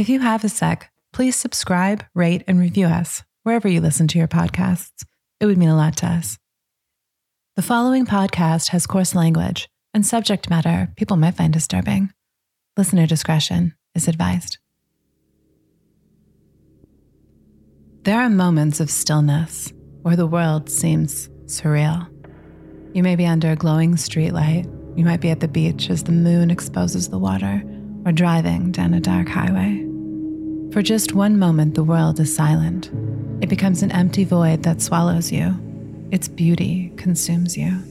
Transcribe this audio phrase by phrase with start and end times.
[0.00, 4.18] If you have a sec, please subscribe, rate, and review us wherever you listen to
[4.18, 5.04] your podcasts.
[5.40, 6.38] It would mean a lot to us.
[7.56, 12.14] The following podcast has coarse language and subject matter people might find disturbing.
[12.78, 14.56] Listener discretion is advised.
[18.04, 19.70] There are moments of stillness
[20.00, 22.08] where the world seems surreal.
[22.94, 24.64] You may be under a glowing streetlight,
[24.96, 27.62] you might be at the beach as the moon exposes the water,
[28.06, 29.88] or driving down a dark highway.
[30.72, 32.90] For just one moment, the world is silent.
[33.42, 35.56] It becomes an empty void that swallows you.
[36.12, 37.82] Its beauty consumes you.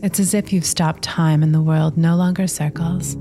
[0.00, 3.16] It's as if you've stopped time and the world no longer circles.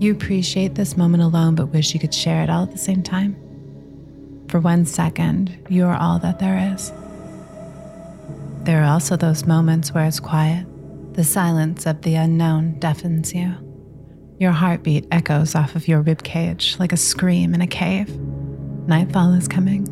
[0.00, 3.04] You appreciate this moment alone, but wish you could share it all at the same
[3.04, 3.36] time.
[4.48, 6.92] For one second, you are all that there is.
[8.64, 10.66] There are also those moments where it's quiet.
[11.14, 13.54] The silence of the unknown deafens you.
[14.40, 18.08] Your heartbeat echoes off of your rib cage like a scream in a cave.
[18.86, 19.84] Nightfall is coming.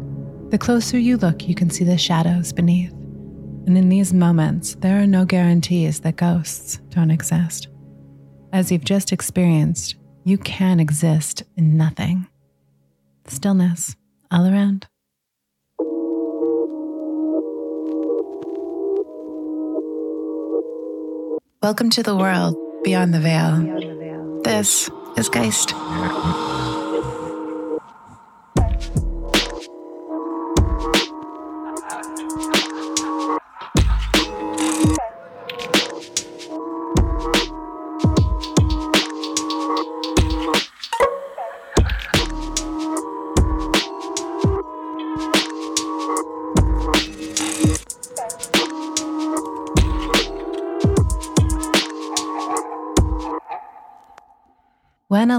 [0.50, 2.92] The closer you look, you can see the shadows beneath.
[2.92, 7.66] And in these moments, there are no guarantees that ghosts don't exist.
[8.52, 12.28] As you've just experienced, you can exist in nothing.
[13.26, 13.96] Stillness
[14.30, 14.86] all around.
[21.64, 24.05] Welcome to the world beyond the veil.
[24.46, 25.74] This is Geist.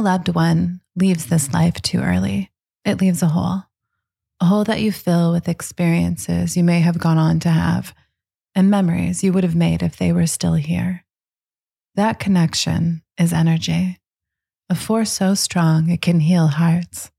[0.08, 2.50] Loved one leaves this life too early,
[2.86, 3.63] it leaves a hole,
[4.39, 7.94] a hole that you fill with experiences you may have gone on to have
[8.55, 11.04] and memories you would have made if they were still here.
[11.95, 13.98] That connection is energy,
[14.70, 17.11] a force so strong it can heal hearts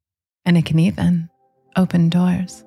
[0.47, 1.29] and it can even
[1.77, 2.65] open doors.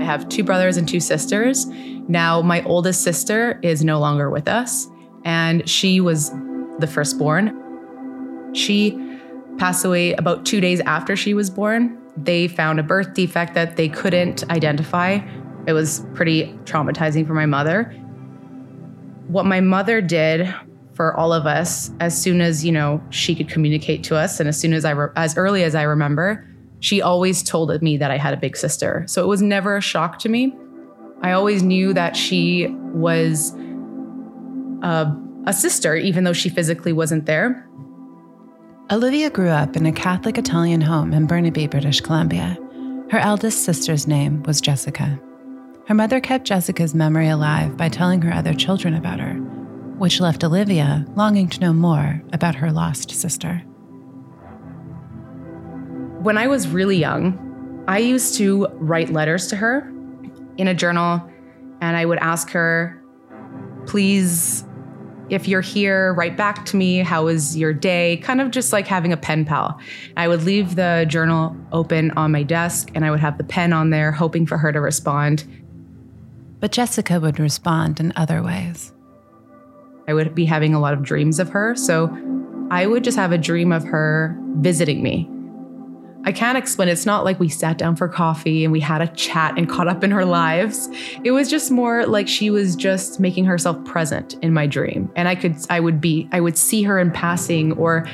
[0.00, 1.66] I have two brothers and two sisters.
[2.08, 4.88] Now, my oldest sister is no longer with us
[5.26, 6.30] and she was
[6.78, 7.52] the firstborn.
[8.54, 8.96] She
[9.58, 11.98] passed away about two days after she was born.
[12.16, 15.18] They found a birth defect that they couldn't identify.
[15.66, 17.92] It was pretty traumatizing for my mother.
[19.26, 20.54] What my mother did
[20.94, 24.48] for all of us, as soon as you know she could communicate to us, and
[24.48, 26.48] as soon as I, re- as early as I remember,
[26.78, 29.04] she always told me that I had a big sister.
[29.08, 30.56] So it was never a shock to me.
[31.22, 33.52] I always knew that she was
[34.82, 35.12] a,
[35.46, 37.68] a sister, even though she physically wasn't there.
[38.90, 42.56] Olivia grew up in a Catholic Italian home in Burnaby, British Columbia.
[43.10, 45.20] Her eldest sister's name was Jessica.
[45.86, 49.34] Her mother kept Jessica's memory alive by telling her other children about her,
[49.98, 53.58] which left Olivia longing to know more about her lost sister.
[56.22, 59.92] When I was really young, I used to write letters to her
[60.56, 61.22] in a journal,
[61.80, 63.00] and I would ask her,
[63.86, 64.64] please
[65.28, 66.98] if you're here, write back to me.
[66.98, 68.18] How was your day?
[68.18, 69.80] Kind of just like having a pen pal.
[70.16, 73.72] I would leave the journal open on my desk and I would have the pen
[73.72, 75.44] on there, hoping for her to respond.
[76.60, 78.92] But Jessica would respond in other ways.
[80.08, 81.74] I would be having a lot of dreams of her.
[81.74, 82.16] So
[82.70, 85.28] I would just have a dream of her visiting me
[86.26, 86.88] I can't explain.
[86.88, 89.86] It's not like we sat down for coffee and we had a chat and caught
[89.86, 90.88] up in her lives.
[91.22, 95.08] It was just more like she was just making herself present in my dream.
[95.14, 98.08] And I could, I would be, I would see her in passing or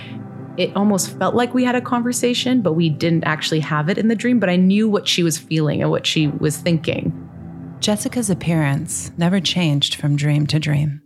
[0.59, 4.09] it almost felt like we had a conversation, but we didn't actually have it in
[4.09, 4.39] the dream.
[4.39, 7.19] But I knew what she was feeling and what she was thinking.
[7.81, 11.01] Jessica's appearance never changed from dream to dream.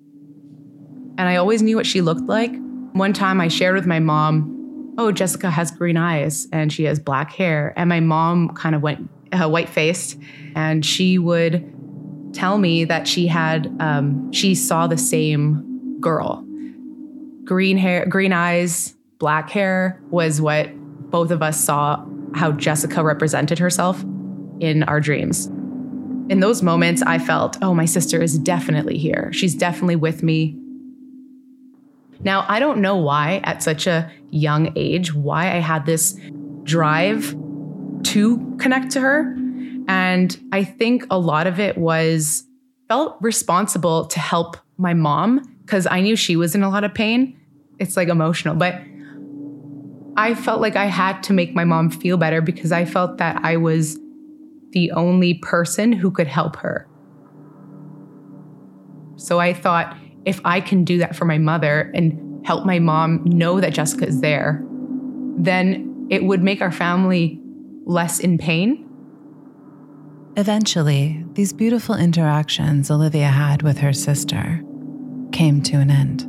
[1.19, 2.51] And I always knew what she looked like.
[2.95, 4.56] One time I shared with my mom
[4.99, 7.73] oh, Jessica has green eyes and she has black hair.
[7.77, 10.19] And my mom kind of went uh, white faced
[10.55, 11.73] and she would
[12.33, 16.45] tell me that she had, um, she saw the same girl.
[17.45, 20.69] Green hair, green eyes, black hair was what
[21.11, 22.05] both of us saw
[22.35, 24.03] how Jessica represented herself
[24.61, 25.47] in our dreams.
[26.29, 29.31] In those moments, I felt, oh, my sister is definitely here.
[29.33, 30.59] She's definitely with me.
[32.21, 36.19] Now, I don't know why at such a young age, why I had this
[36.63, 37.37] drive
[38.05, 39.37] to connect to her.
[39.89, 42.45] And I think a lot of it was
[42.89, 46.95] felt responsible to help my mom because I knew she was in a lot of
[46.95, 47.39] pain.
[47.79, 48.81] it's like emotional, but
[50.17, 53.41] I felt like I had to make my mom feel better because I felt that
[53.43, 53.99] I was
[54.71, 56.89] the only person who could help her.
[59.17, 63.21] So I thought if I can do that for my mother and help my mom
[63.25, 64.65] know that Jessica is there,
[65.37, 67.41] then it would make our family
[67.85, 68.89] less in pain.
[70.37, 74.63] Eventually, these beautiful interactions Olivia had with her sister
[75.33, 76.23] came to an end.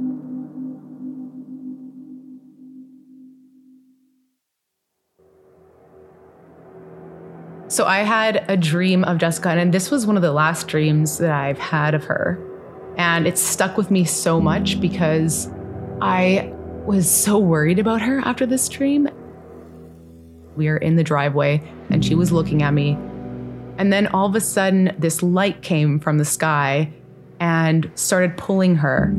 [7.69, 11.19] So I had a dream of Jessica, and this was one of the last dreams
[11.19, 12.43] that I've had of her.
[12.97, 15.51] And it stuck with me so much because
[16.01, 16.53] I
[16.85, 19.09] was so worried about her after this dream.
[20.55, 22.97] We are in the driveway, and she was looking at me.
[23.77, 26.91] And then all of a sudden, this light came from the sky
[27.39, 29.13] and started pulling her.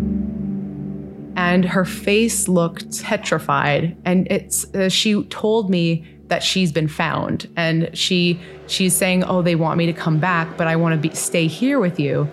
[1.36, 3.96] And her face looked petrified.
[4.04, 9.40] And it's, uh, she told me that she's been found and she she's saying oh
[9.40, 12.30] they want me to come back but i want to be stay here with you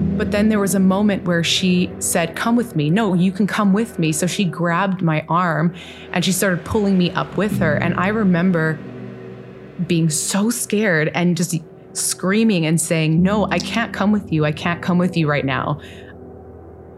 [0.00, 2.90] but then there was a moment where she said come with me.
[2.90, 4.12] No you can come with me.
[4.12, 5.74] So she grabbed my arm
[6.12, 7.74] and she started pulling me up with her.
[7.74, 8.78] And i remember
[9.86, 11.56] being so scared and just
[11.92, 14.44] screaming and saying no i can't come with you.
[14.44, 15.80] I can't come with you right now.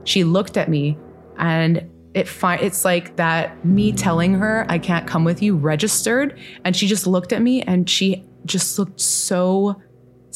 [0.04, 0.96] She looked at me
[1.38, 6.38] and it fi- it's like that me telling her I can't come with you registered.
[6.64, 9.76] And she just looked at me and she just looked so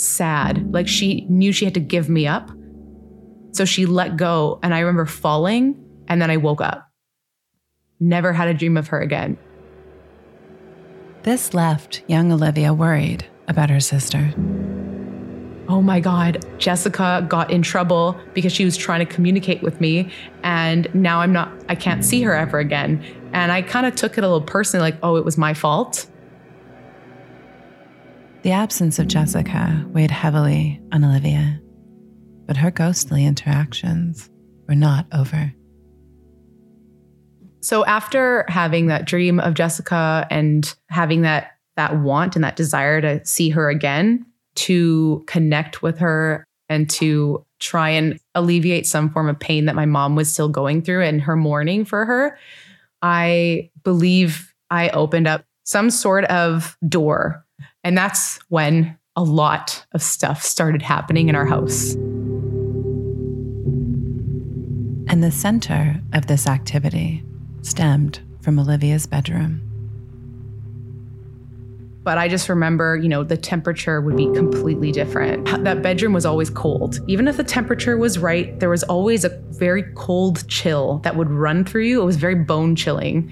[0.00, 2.50] sad like she knew she had to give me up
[3.52, 6.88] so she let go and I remember falling and then I woke up
[7.98, 9.36] never had a dream of her again
[11.22, 14.32] this left young Olivia worried about her sister
[15.70, 20.10] oh my God, Jessica got in trouble because she was trying to communicate with me.
[20.42, 23.04] And now I'm not, I can't see her ever again.
[23.32, 26.09] And I kind of took it a little personally, like, oh, it was my fault.
[28.42, 31.60] The absence of Jessica weighed heavily on Olivia,
[32.46, 34.30] but her ghostly interactions
[34.66, 35.52] were not over.
[37.60, 43.02] So after having that dream of Jessica and having that that want and that desire
[43.02, 49.28] to see her again, to connect with her and to try and alleviate some form
[49.28, 52.38] of pain that my mom was still going through and her mourning for her,
[53.02, 57.44] I believe I opened up some sort of door.
[57.82, 61.94] And that's when a lot of stuff started happening in our house.
[65.08, 67.24] And the center of this activity
[67.62, 69.66] stemmed from Olivia's bedroom.
[72.02, 75.44] But I just remember, you know, the temperature would be completely different.
[75.64, 76.98] That bedroom was always cold.
[77.08, 81.28] Even if the temperature was right, there was always a very cold chill that would
[81.28, 82.00] run through you.
[82.00, 83.30] It was very bone chilling.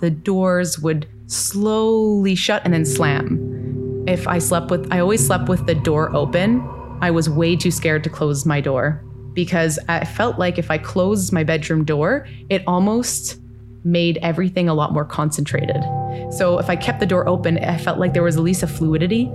[0.00, 4.04] The doors would slowly shut and then slam.
[4.06, 6.68] If I slept with, I always slept with the door open.
[7.00, 10.78] I was way too scared to close my door because I felt like if I
[10.78, 13.40] closed my bedroom door, it almost
[13.84, 15.82] made everything a lot more concentrated.
[16.30, 18.66] So if I kept the door open, I felt like there was at least a
[18.66, 19.30] fluidity.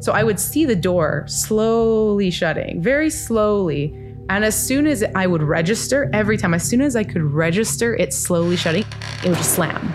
[0.00, 3.92] So I would see the door slowly shutting, very slowly.
[4.28, 7.96] And as soon as I would register, every time, as soon as I could register
[7.96, 8.84] it slowly shutting,
[9.24, 9.92] it would just slam.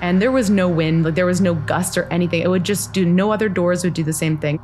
[0.00, 2.40] And there was no wind, like there was no gust or anything.
[2.40, 4.58] It would just do, no other doors would do the same thing.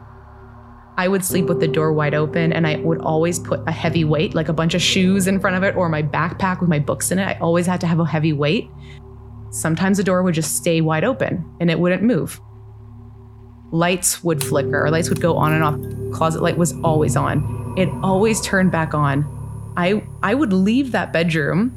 [0.99, 4.03] I would sleep with the door wide open and I would always put a heavy
[4.05, 6.79] weight, like a bunch of shoes in front of it or my backpack with my
[6.79, 7.25] books in it.
[7.25, 8.71] I always had to have a heavy weight.
[9.51, 12.41] Sometimes the door would just stay wide open and it wouldn't move.
[13.73, 16.15] Lights would flicker, or lights would go on and off.
[16.17, 17.75] Closet light was always on.
[17.77, 19.25] It always turned back on.
[19.77, 21.75] I I would leave that bedroom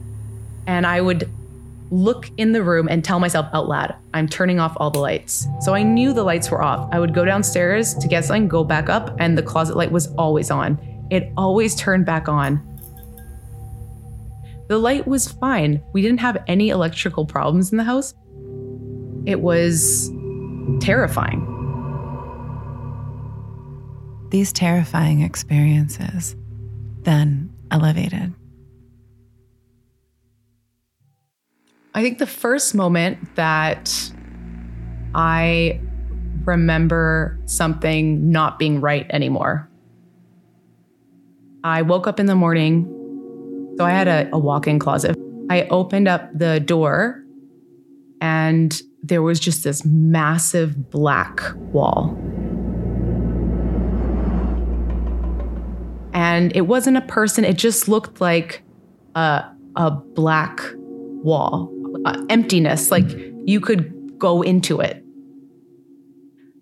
[0.66, 1.30] and I would
[1.92, 5.48] look in the room and tell myself out loud, I'm turning off all the lights.
[5.62, 6.90] So I knew the lights were off.
[6.92, 10.08] I would go downstairs to get something, go back up, and the closet light was
[10.16, 10.80] always on.
[11.10, 12.66] It always turned back on.
[14.68, 15.82] The light was fine.
[15.94, 18.14] We didn't have any electrical problems in the house.
[19.26, 20.12] It was
[20.80, 21.56] terrifying.
[24.30, 26.36] These terrifying experiences
[27.02, 28.34] then elevated
[32.00, 33.94] I think the first moment that
[35.14, 35.82] I
[36.46, 39.70] remember something not being right anymore.
[41.62, 42.86] I woke up in the morning.
[43.78, 45.18] So I had a, a walk in closet.
[45.50, 47.22] I opened up the door
[48.22, 52.18] and there was just this massive black wall.
[56.14, 58.64] And it wasn't a person, it just looked like
[59.16, 59.44] a,
[59.76, 60.62] a black
[61.24, 61.70] wall,
[62.06, 63.06] uh, emptiness, like
[63.46, 65.04] you could go into it.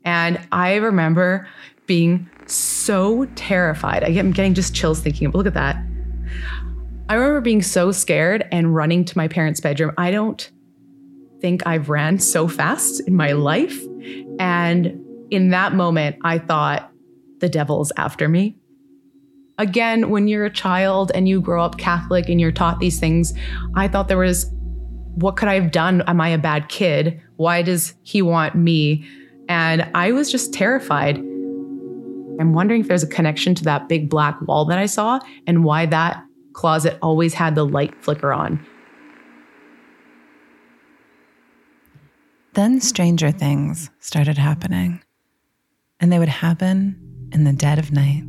[0.03, 1.47] And I remember
[1.85, 4.03] being so terrified.
[4.03, 5.75] I am getting just chills thinking, look at that.
[7.09, 9.91] I remember being so scared and running to my parents' bedroom.
[9.97, 10.49] I don't
[11.41, 13.81] think I've ran so fast in my life.
[14.39, 16.91] And in that moment, I thought,
[17.39, 18.57] the devil's after me.
[19.59, 23.33] Again, when you're a child and you grow up Catholic and you're taught these things,
[23.75, 24.51] I thought there was,
[25.17, 26.03] what could I have done?
[26.05, 27.19] Am I a bad kid?
[27.37, 29.03] Why does he want me?
[29.49, 31.17] And I was just terrified.
[31.17, 35.63] I'm wondering if there's a connection to that big black wall that I saw and
[35.63, 38.63] why that closet always had the light flicker on.
[42.53, 45.01] Then stranger things started happening,
[45.99, 48.23] and they would happen in the dead of night.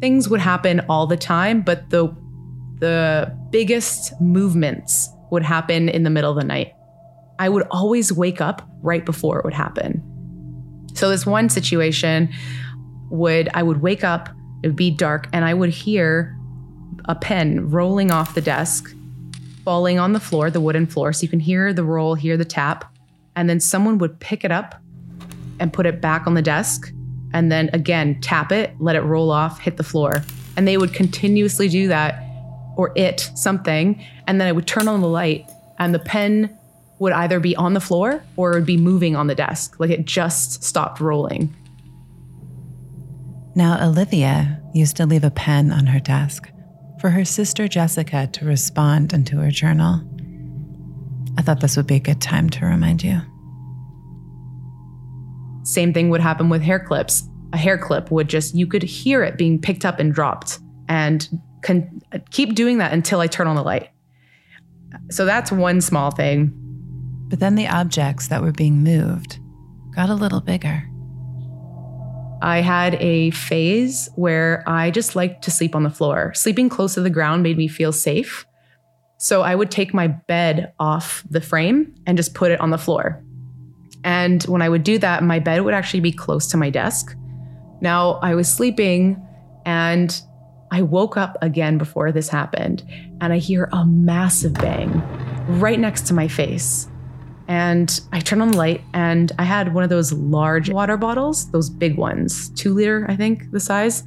[0.00, 2.14] Things would happen all the time, but the
[2.78, 6.74] the biggest movements would happen in the middle of the night.
[7.38, 10.02] I would always wake up right before it would happen.
[10.94, 12.28] So this one situation
[13.10, 14.28] would I would wake up,
[14.62, 16.36] it would be dark, and I would hear
[17.06, 18.94] a pen rolling off the desk,
[19.64, 21.14] falling on the floor, the wooden floor.
[21.14, 22.84] So you can hear the roll, hear the tap.
[23.34, 24.80] And then someone would pick it up
[25.58, 26.92] and put it back on the desk.
[27.32, 30.22] And then again, tap it, let it roll off, hit the floor.
[30.58, 32.22] And they would continuously do that,
[32.76, 34.04] or it, something.
[34.26, 36.56] And then I would turn on the light, and the pen
[36.98, 39.80] would either be on the floor or it would be moving on the desk.
[39.80, 41.54] Like it just stopped rolling.
[43.54, 46.48] Now, Olivia used to leave a pen on her desk
[47.00, 50.00] for her sister Jessica to respond into her journal.
[51.36, 53.20] I thought this would be a good time to remind you.
[55.64, 57.28] Same thing would happen with hair clips.
[57.52, 61.28] A hair clip would just, you could hear it being picked up and dropped, and
[62.30, 63.90] keep doing that until I turn on the light.
[65.10, 66.52] So that's one small thing.
[67.28, 69.38] But then the objects that were being moved
[69.94, 70.88] got a little bigger.
[72.42, 76.34] I had a phase where I just liked to sleep on the floor.
[76.34, 78.44] Sleeping close to the ground made me feel safe.
[79.18, 82.78] So I would take my bed off the frame and just put it on the
[82.78, 83.22] floor.
[84.02, 87.16] And when I would do that, my bed would actually be close to my desk.
[87.80, 89.24] Now I was sleeping
[89.64, 90.20] and
[90.72, 92.82] I woke up again before this happened
[93.20, 95.02] and I hear a massive bang
[95.60, 96.88] right next to my face.
[97.46, 101.50] And I turn on the light and I had one of those large water bottles,
[101.50, 104.04] those big ones, two liter, I think the size.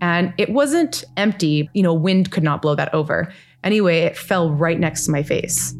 [0.00, 3.32] And it wasn't empty, you know, wind could not blow that over.
[3.62, 5.72] Anyway, it fell right next to my face.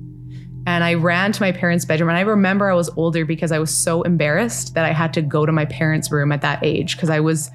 [0.64, 2.08] And I ran to my parents' bedroom.
[2.08, 5.22] And I remember I was older because I was so embarrassed that I had to
[5.22, 7.50] go to my parents' room at that age because I was,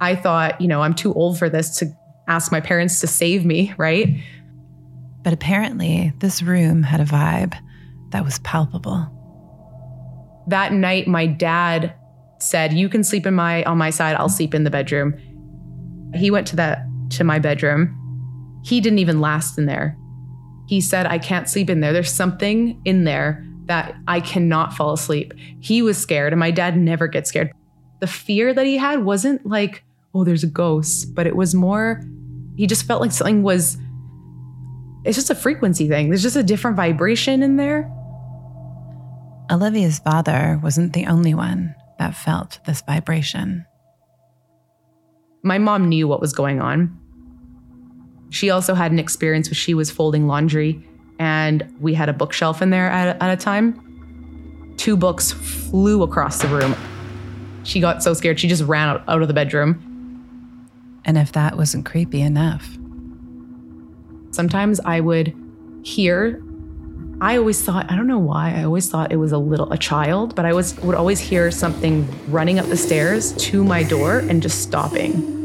[0.00, 1.92] I thought, you know, I'm too old for this to
[2.28, 4.16] ask my parents to save me, right?
[5.22, 7.54] But apparently, this room had a vibe
[8.10, 9.08] that was palpable.
[10.48, 11.94] That night, my dad
[12.38, 14.16] said, "You can sleep in my on my side.
[14.16, 15.14] I'll sleep in the bedroom."
[16.14, 17.96] He went to that to my bedroom.
[18.64, 19.96] He didn't even last in there.
[20.66, 21.92] He said, "I can't sleep in there.
[21.92, 26.76] There's something in there that I cannot fall asleep." He was scared, and my dad
[26.76, 27.52] never gets scared.
[28.00, 32.02] The fear that he had wasn't like, "Oh, there's a ghost," but it was more
[32.56, 33.78] he just felt like something was
[35.04, 36.10] it's just a frequency thing.
[36.10, 37.90] There's just a different vibration in there.
[39.50, 43.66] Olivia's father wasn't the only one that felt this vibration.
[45.42, 46.96] My mom knew what was going on.
[48.30, 50.86] She also had an experience where she was folding laundry,
[51.18, 54.74] and we had a bookshelf in there at, at a time.
[54.76, 56.76] Two books flew across the room.
[57.64, 59.91] She got so scared, she just ran out, out of the bedroom.
[61.04, 62.78] And if that wasn't creepy enough,
[64.30, 65.34] sometimes I would
[65.82, 66.42] hear
[67.22, 69.78] I always thought, I don't know why, I always thought it was a little a
[69.78, 74.18] child, but I was would always hear something running up the stairs to my door
[74.18, 75.38] and just stopping.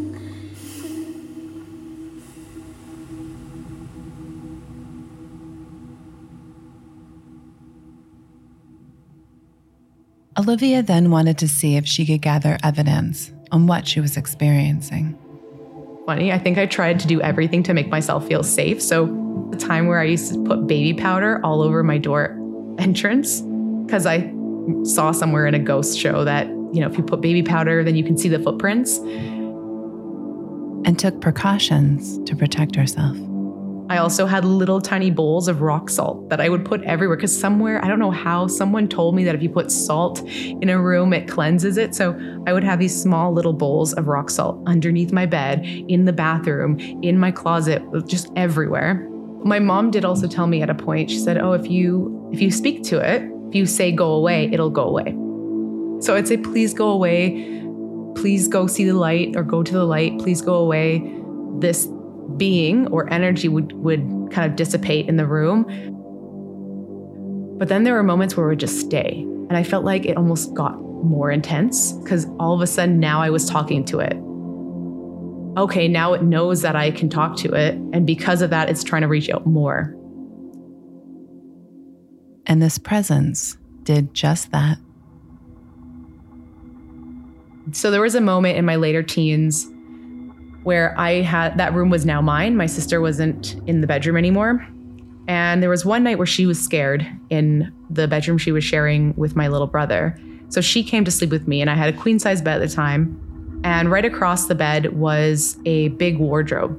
[10.35, 15.15] Olivia then wanted to see if she could gather evidence on what she was experiencing.
[16.07, 18.81] Funny, I think I tried to do everything to make myself feel safe.
[18.81, 19.07] So
[19.51, 22.33] the time where I used to put baby powder all over my door
[22.79, 23.41] entrance
[23.85, 24.33] because I
[24.83, 27.97] saw somewhere in a ghost show that, you know, if you put baby powder, then
[27.97, 28.99] you can see the footprints.
[30.85, 33.17] And took precautions to protect herself.
[33.89, 37.37] I also had little tiny bowls of rock salt that I would put everywhere because
[37.37, 40.81] somewhere, I don't know how, someone told me that if you put salt in a
[40.81, 41.95] room, it cleanses it.
[41.95, 46.05] So I would have these small little bowls of rock salt underneath my bed, in
[46.05, 49.07] the bathroom, in my closet, just everywhere.
[49.45, 52.41] My mom did also tell me at a point, she said, Oh, if you if
[52.41, 55.15] you speak to it, if you say go away, it'll go away.
[56.01, 57.63] So I'd say, please go away.
[58.15, 60.19] Please go see the light or go to the light.
[60.19, 61.01] Please go away.
[61.59, 61.87] This
[62.35, 65.63] being or energy would, would kind of dissipate in the room.
[67.57, 69.23] But then there were moments where it would just stay.
[69.49, 73.21] And I felt like it almost got more intense because all of a sudden now
[73.21, 74.17] I was talking to it.
[75.59, 77.73] Okay, now it knows that I can talk to it.
[77.93, 79.95] And because of that, it's trying to reach out more.
[82.45, 84.77] And this presence did just that.
[87.71, 89.67] So there was a moment in my later teens
[90.67, 92.57] where I had that room was now mine.
[92.57, 94.67] My sister wasn't in the bedroom anymore.
[95.29, 99.15] And there was one night where she was scared in the bedroom she was sharing
[99.15, 100.19] with my little brother.
[100.49, 102.67] So she came to sleep with me, and I had a queen size bed at
[102.67, 103.61] the time.
[103.63, 106.77] And right across the bed was a big wardrobe.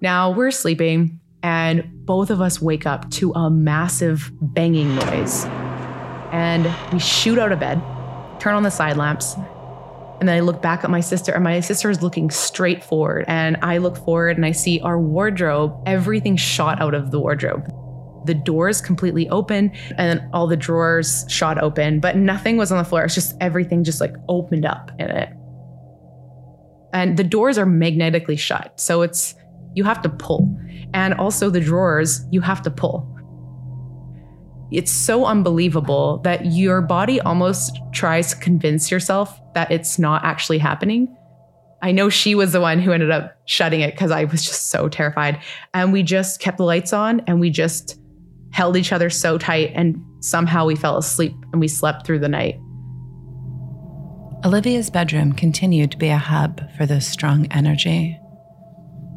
[0.00, 5.44] Now we're sleeping, and both of us wake up to a massive banging noise.
[6.32, 7.80] And we shoot out of bed,
[8.40, 9.36] turn on the side lamps,
[10.20, 13.24] and then I look back at my sister, and my sister is looking straight forward.
[13.28, 17.66] And I look forward and I see our wardrobe, everything shot out of the wardrobe.
[18.26, 22.78] The doors completely open, and then all the drawers shot open, but nothing was on
[22.78, 23.04] the floor.
[23.04, 25.30] It's just everything just like opened up in it.
[26.92, 28.78] And the doors are magnetically shut.
[28.80, 29.34] So it's,
[29.74, 30.58] you have to pull.
[30.94, 33.17] And also the drawers, you have to pull
[34.70, 40.58] it's so unbelievable that your body almost tries to convince yourself that it's not actually
[40.58, 41.14] happening.
[41.80, 44.70] I know she was the one who ended up shutting it because I was just
[44.70, 45.40] so terrified.
[45.72, 47.98] And we just kept the lights on and we just
[48.50, 52.28] held each other so tight and somehow we fell asleep and we slept through the
[52.28, 52.58] night.
[54.44, 58.18] Olivia's bedroom continued to be a hub for this strong energy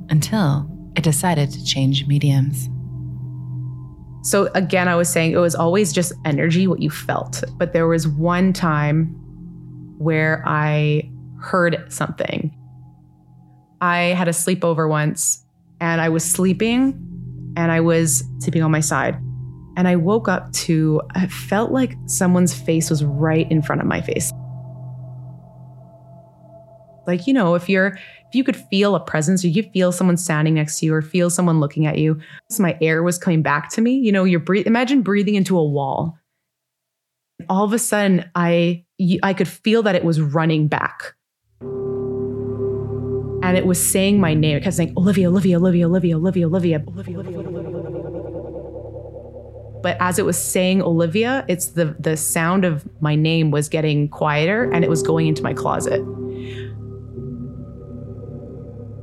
[0.09, 2.69] until it decided to change mediums.
[4.23, 7.43] So again, I was saying it was always just energy, what you felt.
[7.57, 9.15] But there was one time
[9.97, 12.55] where I heard something.
[13.81, 15.43] I had a sleepover once
[15.79, 19.15] and I was sleeping and I was sleeping on my side.
[19.75, 23.87] And I woke up to, I felt like someone's face was right in front of
[23.87, 24.31] my face.
[27.07, 27.97] Like, you know, if you're
[28.31, 31.01] if you could feel a presence or you feel someone standing next to you or
[31.01, 32.17] feel someone looking at you,
[32.49, 33.95] so my air was coming back to me.
[33.95, 36.17] You know, you're breathing, imagine breathing into a wall.
[37.49, 38.85] All of a sudden, I
[39.21, 41.13] I could feel that it was running back.
[43.43, 44.55] And it was saying my name.
[44.55, 47.81] It kept saying Olivia, Olivia, Olivia, Olivia, Olivia, Olivia, Olivia, Olivia, Olivia.
[49.83, 54.07] But as it was saying Olivia, it's the the sound of my name was getting
[54.07, 56.01] quieter and it was going into my closet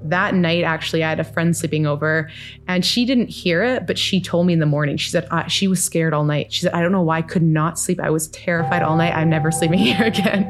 [0.09, 2.31] that night, actually, I had a friend sleeping over
[2.67, 4.97] and she didn't hear it, but she told me in the morning.
[4.97, 6.53] She said uh, she was scared all night.
[6.53, 8.01] She said, I don't know why I could not sleep.
[8.01, 9.15] I was terrified all night.
[9.15, 10.45] I'm never sleeping here again.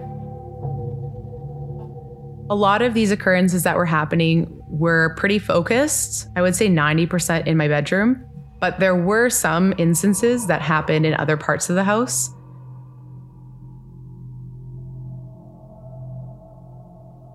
[2.51, 6.29] A lot of these occurrences that were happening were pretty focused.
[6.35, 8.25] I would say 90% in my bedroom,
[8.61, 12.31] but there were some instances that happened in other parts of the house.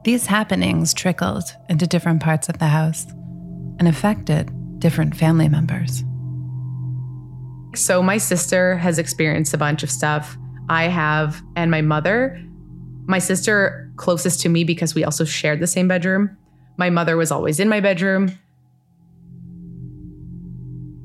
[0.03, 3.05] These happenings trickled into different parts of the house
[3.79, 6.03] and affected different family members.
[7.73, 10.37] So, my sister has experienced a bunch of stuff.
[10.69, 12.39] I have, and my mother.
[13.05, 16.37] My sister, closest to me because we also shared the same bedroom.
[16.77, 18.37] My mother was always in my bedroom.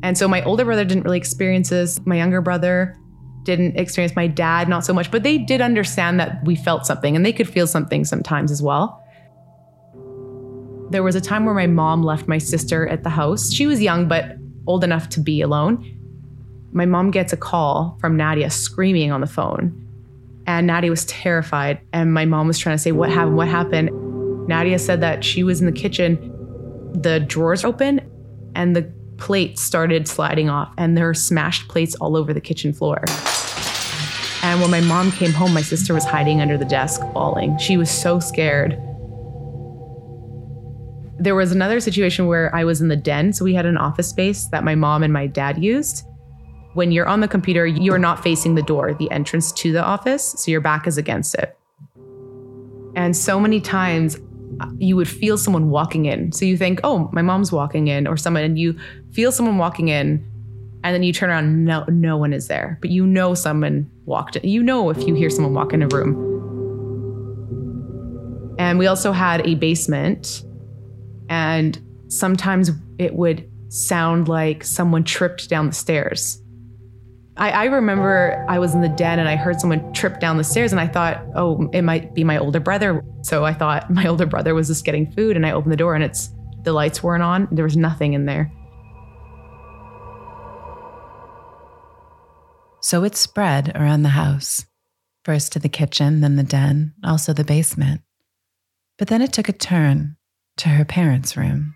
[0.03, 2.01] And so, my older brother didn't really experience this.
[2.05, 2.99] My younger brother
[3.49, 7.17] didn't experience my dad not so much, but they did understand that we felt something
[7.17, 9.03] and they could feel something sometimes as well.
[10.91, 13.51] There was a time where my mom left my sister at the house.
[13.51, 15.83] She was young, but old enough to be alone.
[16.73, 19.73] My mom gets a call from Nadia screaming on the phone.
[20.47, 21.81] And Nadia was terrified.
[21.95, 23.37] And my mom was trying to say, What happened?
[23.39, 23.89] What happened?
[24.47, 26.17] Nadia said that she was in the kitchen,
[26.93, 28.01] the drawers open,
[28.55, 32.75] and the plates started sliding off, and there were smashed plates all over the kitchen
[32.75, 33.03] floor.
[34.43, 37.59] And when my mom came home, my sister was hiding under the desk, bawling.
[37.59, 38.73] She was so scared.
[41.19, 43.33] There was another situation where I was in the den.
[43.33, 46.05] So we had an office space that my mom and my dad used.
[46.75, 50.35] When you're on the computer, you're not facing the door, the entrance to the office.
[50.39, 51.59] So your back is against it.
[52.95, 54.19] And so many times
[54.79, 56.33] you would feel someone walking in.
[56.33, 58.79] So you think, oh, my mom's walking in, or someone, and you
[59.13, 60.25] feel someone walking in,
[60.85, 62.79] and then you turn around, no, no one is there.
[62.81, 64.49] But you know someone walked in.
[64.49, 66.27] You know if you hear someone walk in a room.
[68.59, 70.43] And we also had a basement,
[71.29, 76.43] and sometimes it would sound like someone tripped down the stairs.
[77.37, 80.45] I, I, remember I was in the den and I heard someone trip down the
[80.45, 83.05] stairs, and I thought, oh, it might be my older brother.
[83.23, 85.95] So I thought my older brother was just getting food, and I opened the door,
[85.95, 86.31] and it's
[86.63, 87.47] the lights weren't on.
[87.53, 88.53] There was nothing in there.
[92.81, 94.65] So it spread around the house,
[95.25, 98.03] first to the kitchen, then the den, also the basement.
[98.99, 100.17] But then it took a turn
[100.59, 101.75] to her parents' room.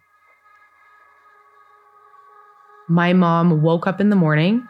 [2.88, 4.67] My mom woke up in the morning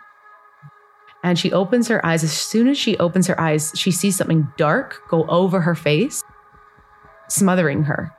[1.22, 2.24] and she opens her eyes.
[2.24, 6.22] As soon as she opens her eyes, she sees something dark go over her face,
[7.28, 8.12] smothering her.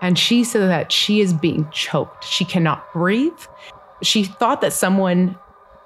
[0.00, 2.24] And she said that she is being choked.
[2.24, 3.32] She cannot breathe.
[4.02, 5.36] She thought that someone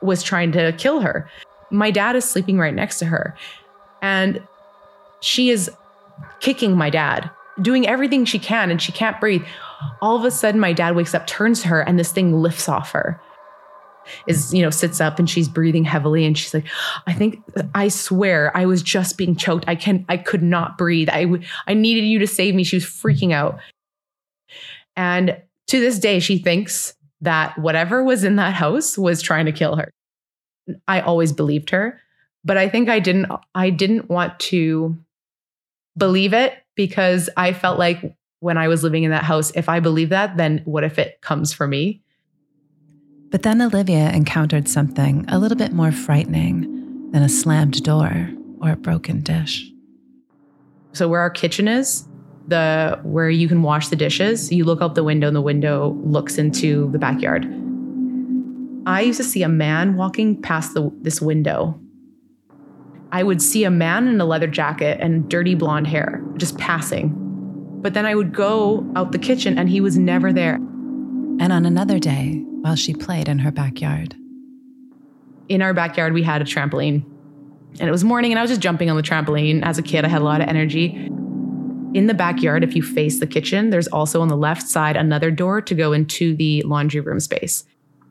[0.02, 1.28] was trying to kill her.
[1.70, 3.36] My dad is sleeping right next to her.
[4.02, 4.42] And
[5.20, 5.70] she is
[6.40, 7.30] kicking my dad,
[7.60, 9.42] doing everything she can, and she can't breathe.
[10.00, 12.68] All of a sudden, my dad wakes up, turns to her, and this thing lifts
[12.68, 13.20] off her
[14.26, 16.66] is you know sits up and she's breathing heavily and she's like
[17.06, 17.42] i think
[17.74, 21.26] i swear i was just being choked i can i could not breathe i
[21.66, 23.58] i needed you to save me she was freaking out
[24.96, 29.52] and to this day she thinks that whatever was in that house was trying to
[29.52, 29.90] kill her
[30.86, 32.00] i always believed her
[32.44, 34.96] but i think i didn't i didn't want to
[35.96, 39.80] believe it because i felt like when i was living in that house if i
[39.80, 42.02] believe that then what if it comes for me
[43.30, 48.70] but then Olivia encountered something a little bit more frightening than a slammed door or
[48.70, 49.70] a broken dish.
[50.92, 52.06] So where our kitchen is,
[52.48, 55.96] the where you can wash the dishes, you look out the window and the window
[56.04, 57.44] looks into the backyard.
[58.86, 61.80] I used to see a man walking past the, this window.
[63.10, 67.14] I would see a man in a leather jacket and dirty blonde hair just passing.
[67.82, 70.54] But then I would go out the kitchen and he was never there.
[70.54, 74.16] And on another day, while she played in her backyard.
[75.48, 77.04] In our backyard, we had a trampoline.
[77.78, 79.62] And it was morning, and I was just jumping on the trampoline.
[79.62, 81.10] As a kid, I had a lot of energy.
[81.96, 85.30] In the backyard, if you face the kitchen, there's also on the left side another
[85.30, 87.64] door to go into the laundry room space.
[88.02, 88.04] I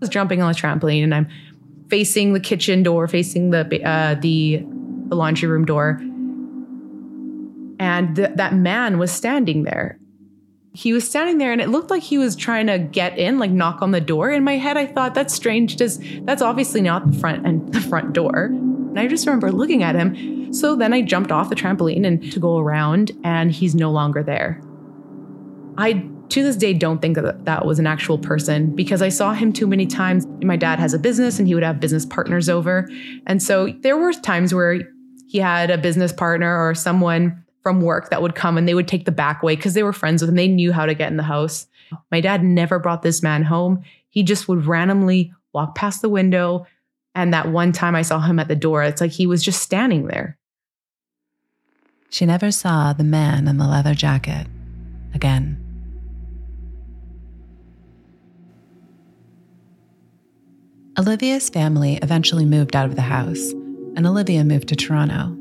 [0.00, 1.28] was jumping on the trampoline, and I'm
[1.88, 4.64] facing the kitchen door, facing the uh, the,
[5.06, 6.00] the laundry room door,
[7.78, 9.96] and th- that man was standing there.
[10.72, 13.52] He was standing there and it looked like he was trying to get in like
[13.52, 14.30] knock on the door.
[14.30, 15.76] In my head i thought that's strange.
[15.76, 18.50] Just that's obviously not the front and the front door
[18.90, 22.30] and i just remember looking at him so then i jumped off the trampoline and
[22.32, 24.60] to go around and he's no longer there
[25.78, 29.32] i to this day don't think that that was an actual person because i saw
[29.32, 32.48] him too many times my dad has a business and he would have business partners
[32.48, 32.88] over
[33.26, 34.80] and so there were times where
[35.26, 38.88] he had a business partner or someone from work that would come and they would
[38.88, 40.36] take the back way because they were friends with him.
[40.36, 41.66] They knew how to get in the house.
[42.10, 43.82] My dad never brought this man home.
[44.08, 46.66] He just would randomly walk past the window.
[47.14, 49.62] And that one time I saw him at the door, it's like he was just
[49.62, 50.38] standing there.
[52.08, 54.46] She never saw the man in the leather jacket
[55.14, 55.56] again.
[60.98, 63.52] Olivia's family eventually moved out of the house,
[63.96, 65.36] and Olivia moved to Toronto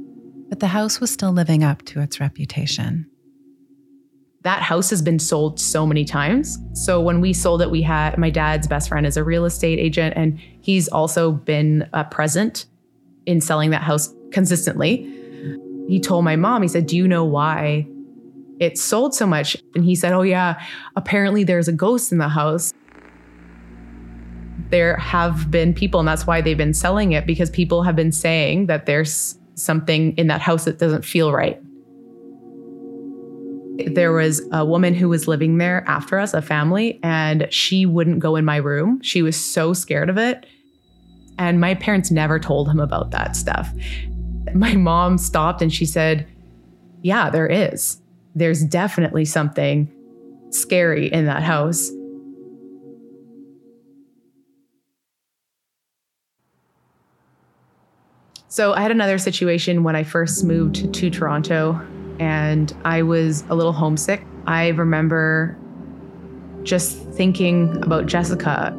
[0.49, 3.09] but the house was still living up to its reputation.
[4.43, 6.57] That house has been sold so many times.
[6.73, 9.79] So when we sold it, we had my dad's best friend is a real estate
[9.79, 12.65] agent, and he's also been uh, present
[13.25, 15.15] in selling that house consistently.
[15.89, 17.85] He told my mom, he said, Do you know why
[18.59, 19.57] it sold so much?
[19.75, 20.61] And he said, Oh, yeah,
[20.95, 22.73] apparently there's a ghost in the house.
[24.69, 28.11] There have been people, and that's why they've been selling it because people have been
[28.11, 31.61] saying that there's something in that house that doesn't feel right.
[33.87, 38.19] There was a woman who was living there after us, a family, and she wouldn't
[38.19, 39.01] go in my room.
[39.01, 40.45] She was so scared of it.
[41.37, 43.71] And my parents never told him about that stuff.
[44.53, 46.27] My mom stopped and she said,
[47.01, 48.01] Yeah, there is.
[48.35, 49.91] There's definitely something
[50.49, 51.91] scary in that house.
[58.51, 61.79] So I had another situation when I first moved to Toronto
[62.19, 64.23] and I was a little homesick.
[64.45, 65.57] I remember
[66.63, 68.75] just thinking about Jessica.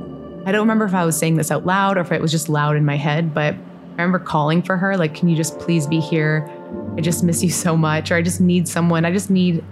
[0.47, 2.49] I don't remember if I was saying this out loud or if it was just
[2.49, 5.87] loud in my head, but I remember calling for her, like, can you just please
[5.87, 6.49] be here?
[6.97, 9.05] I just miss you so much, or I just need someone.
[9.05, 9.65] I just need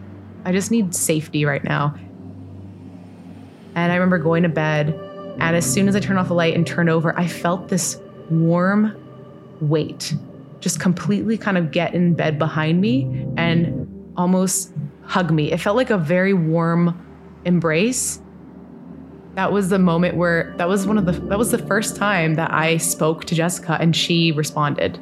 [0.44, 1.94] I just need safety right now.
[3.74, 4.88] And I remember going to bed,
[5.38, 8.00] and as soon as I turned off the light and turned over, I felt this
[8.30, 8.96] warm
[9.60, 10.14] weight
[10.60, 14.72] just completely kind of get in bed behind me and almost
[15.04, 15.52] hug me.
[15.52, 17.04] It felt like a very warm
[17.44, 18.20] embrace.
[19.34, 22.34] That was the moment where that was one of the that was the first time
[22.34, 24.98] that I spoke to Jessica and she responded.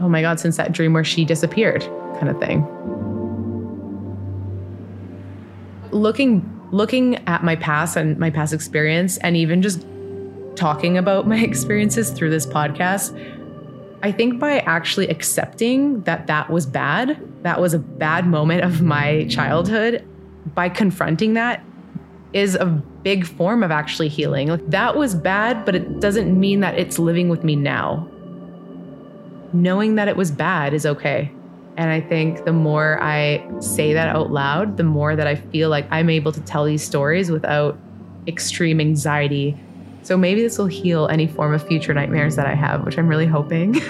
[0.00, 1.82] Oh my god, since that dream where she disappeared
[2.18, 2.66] kind of thing.
[5.92, 9.86] Looking looking at my past and my past experience and even just
[10.56, 13.16] talking about my experiences through this podcast,
[14.02, 18.82] I think by actually accepting that that was bad, that was a bad moment of
[18.82, 20.04] my childhood,
[20.54, 21.64] by confronting that
[22.32, 24.48] is a big form of actually healing.
[24.48, 28.08] Like that was bad, but it doesn't mean that it's living with me now.
[29.52, 31.30] Knowing that it was bad is okay.
[31.76, 35.68] And I think the more I say that out loud, the more that I feel
[35.68, 37.78] like I'm able to tell these stories without
[38.26, 39.56] extreme anxiety
[40.02, 43.08] so maybe this will heal any form of future nightmares that I have, which I'm
[43.08, 43.74] really hoping.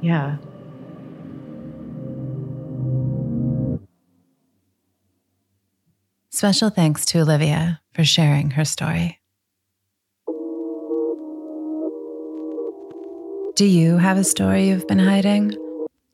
[0.00, 0.36] yeah.
[6.30, 9.20] Special thanks to Olivia for sharing her story.
[13.54, 15.54] Do you have a story you've been hiding?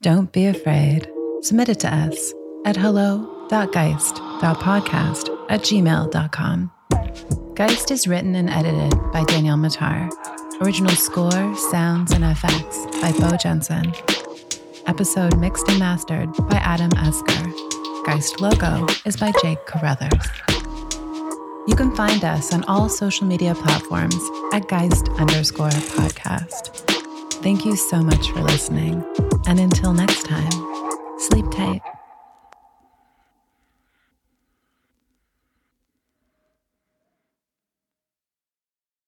[0.02, 1.10] Don't be afraid.
[1.40, 2.34] Submit it to us
[2.66, 6.70] at hello.geist.podcast at gmail.com.
[7.54, 10.10] Geist is written and edited by Danielle Matar.
[10.60, 13.92] Original score, sounds, and effects by Bo Jensen.
[14.86, 17.52] Episode mixed and mastered by Adam Esker.
[18.06, 20.26] Geist logo is by Jake Carruthers.
[21.66, 24.20] You can find us on all social media platforms
[24.52, 26.68] at Geist underscore podcast.
[27.42, 29.04] Thank you so much for listening.
[29.46, 30.50] And until next time,
[31.18, 31.82] sleep tight.